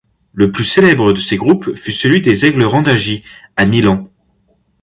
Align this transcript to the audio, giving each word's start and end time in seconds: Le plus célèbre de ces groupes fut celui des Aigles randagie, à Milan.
Le 0.33 0.51
plus 0.51 0.63
célèbre 0.63 1.11
de 1.13 1.19
ces 1.19 1.37
groupes 1.37 1.75
fut 1.75 1.91
celui 1.91 2.21
des 2.21 2.47
Aigles 2.47 2.63
randagie, 2.63 3.23
à 3.55 3.67
Milan. 3.67 4.09